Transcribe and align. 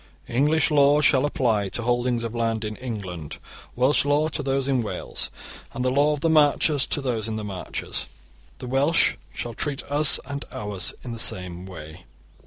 English 0.27 0.71
law 0.71 0.99
shall 0.99 1.27
apply 1.27 1.69
to 1.69 1.83
holdings 1.83 2.23
of 2.23 2.33
land 2.33 2.65
in 2.65 2.75
England, 2.77 3.37
Welsh 3.75 4.03
law 4.03 4.29
to 4.29 4.41
those 4.41 4.67
in 4.67 4.81
Wales, 4.81 5.29
and 5.75 5.85
the 5.85 5.91
law 5.91 6.11
of 6.13 6.21
the 6.21 6.27
Marches 6.31 6.87
to 6.87 7.01
those 7.01 7.27
in 7.27 7.35
the 7.35 7.43
Marches. 7.43 8.07
The 8.57 8.65
Welsh 8.65 9.13
shall 9.31 9.53
treat 9.53 9.83
us 9.83 10.19
and 10.25 10.43
ours 10.51 10.91
in 11.03 11.11
the 11.11 11.19
same 11.19 11.67
way. 11.67 12.05